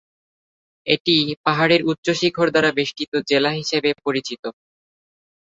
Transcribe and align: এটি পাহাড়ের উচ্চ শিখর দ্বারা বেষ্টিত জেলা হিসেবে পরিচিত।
এটি 0.87 1.15
পাহাড়ের 1.45 1.81
উচ্চ 1.83 2.07
শিখর 2.19 2.47
দ্বারা 2.51 2.71
বেষ্টিত 2.77 3.13
জেলা 3.29 3.51
হিসেবে 3.59 3.89
পরিচিত। 4.05 4.43